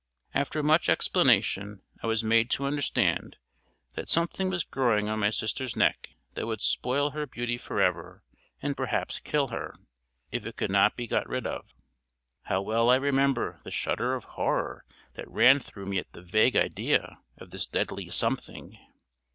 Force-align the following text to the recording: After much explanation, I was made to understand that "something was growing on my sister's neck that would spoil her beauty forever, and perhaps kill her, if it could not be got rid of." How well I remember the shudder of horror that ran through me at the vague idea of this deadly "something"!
After 0.33 0.63
much 0.63 0.89
explanation, 0.89 1.83
I 2.01 2.07
was 2.07 2.23
made 2.23 2.49
to 2.49 2.65
understand 2.65 3.37
that 3.93 4.09
"something 4.09 4.49
was 4.49 4.63
growing 4.63 5.07
on 5.07 5.19
my 5.19 5.29
sister's 5.29 5.75
neck 5.75 6.15
that 6.33 6.47
would 6.47 6.59
spoil 6.59 7.11
her 7.11 7.27
beauty 7.27 7.55
forever, 7.55 8.23
and 8.63 8.75
perhaps 8.75 9.19
kill 9.19 9.49
her, 9.49 9.75
if 10.31 10.43
it 10.43 10.55
could 10.57 10.71
not 10.71 10.95
be 10.97 11.05
got 11.05 11.29
rid 11.29 11.45
of." 11.45 11.75
How 12.45 12.63
well 12.63 12.89
I 12.89 12.95
remember 12.95 13.61
the 13.63 13.69
shudder 13.69 14.15
of 14.15 14.23
horror 14.23 14.85
that 15.13 15.29
ran 15.29 15.59
through 15.59 15.85
me 15.85 15.99
at 15.99 16.13
the 16.13 16.23
vague 16.23 16.55
idea 16.55 17.19
of 17.37 17.51
this 17.51 17.67
deadly 17.67 18.09
"something"! 18.09 18.79